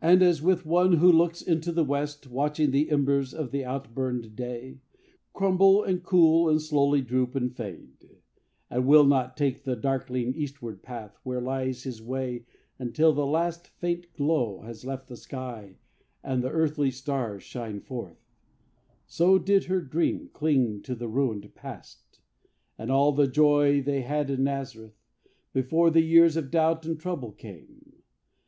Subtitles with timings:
[0.00, 4.36] And as with one who looks into the west, Watching the embers of the outburned
[4.36, 4.78] day
[5.32, 8.20] Crumble and cool and slowly droop and fade,
[8.70, 12.46] And will not take the darkling eastward path Where lies his way
[12.78, 15.78] until the last faint glow Has left the sky
[16.22, 18.22] and the early stars shine forth,
[19.08, 22.20] So did her dream cling to the ruined past
[22.78, 25.02] And all the joy they had in Nazareth
[25.52, 27.94] Before the years of doubt and trouble came.